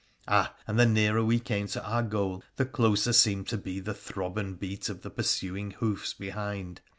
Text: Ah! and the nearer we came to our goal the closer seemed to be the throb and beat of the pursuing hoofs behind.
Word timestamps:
Ah! 0.27 0.55
and 0.65 0.79
the 0.79 0.85
nearer 0.87 1.23
we 1.23 1.39
came 1.39 1.67
to 1.67 1.87
our 1.87 2.01
goal 2.01 2.41
the 2.55 2.65
closer 2.65 3.13
seemed 3.13 3.47
to 3.49 3.55
be 3.59 3.79
the 3.79 3.93
throb 3.93 4.35
and 4.35 4.59
beat 4.59 4.89
of 4.89 5.03
the 5.03 5.11
pursuing 5.11 5.69
hoofs 5.79 6.15
behind. 6.15 6.81